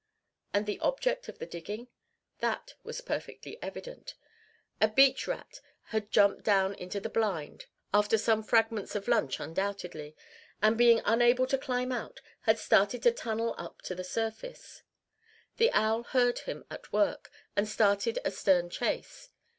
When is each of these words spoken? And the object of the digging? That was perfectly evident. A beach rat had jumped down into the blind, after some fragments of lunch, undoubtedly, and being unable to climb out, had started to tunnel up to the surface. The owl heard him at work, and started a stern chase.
And 0.51 0.65
the 0.65 0.79
object 0.79 1.29
of 1.29 1.37
the 1.37 1.45
digging? 1.45 1.87
That 2.39 2.73
was 2.81 3.01
perfectly 3.01 3.61
evident. 3.61 4.15
A 4.81 4.87
beach 4.87 5.27
rat 5.27 5.61
had 5.89 6.09
jumped 6.09 6.41
down 6.43 6.73
into 6.73 6.99
the 6.99 7.07
blind, 7.07 7.67
after 7.93 8.17
some 8.17 8.41
fragments 8.41 8.95
of 8.95 9.07
lunch, 9.07 9.39
undoubtedly, 9.39 10.15
and 10.59 10.75
being 10.75 11.03
unable 11.05 11.45
to 11.45 11.55
climb 11.59 11.91
out, 11.91 12.19
had 12.47 12.57
started 12.57 13.03
to 13.03 13.11
tunnel 13.11 13.53
up 13.59 13.83
to 13.83 13.93
the 13.93 14.03
surface. 14.03 14.81
The 15.57 15.71
owl 15.71 16.01
heard 16.01 16.39
him 16.39 16.65
at 16.71 16.91
work, 16.91 17.29
and 17.55 17.67
started 17.69 18.17
a 18.25 18.31
stern 18.31 18.71
chase. 18.71 19.29